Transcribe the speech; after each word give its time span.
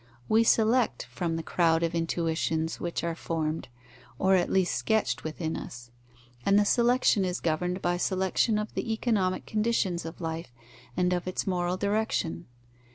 We 0.27 0.43
select 0.43 1.03
from 1.11 1.35
the 1.35 1.43
crowd 1.43 1.83
of 1.83 1.93
intuitions 1.93 2.79
which 2.79 3.03
are 3.03 3.13
formed 3.13 3.67
or 4.17 4.33
at 4.33 4.49
least 4.49 4.73
sketched 4.73 5.23
within 5.23 5.55
us; 5.55 5.91
and 6.43 6.57
the 6.57 6.65
selection 6.65 7.23
is 7.23 7.39
governed 7.39 7.83
by 7.83 7.97
selection 7.97 8.57
of 8.57 8.73
the 8.73 8.91
economic 8.93 9.45
conditions 9.45 10.03
of 10.03 10.19
life 10.19 10.51
and 10.97 11.13
of 11.13 11.27
its 11.27 11.45
moral 11.45 11.77
direction. 11.77 12.47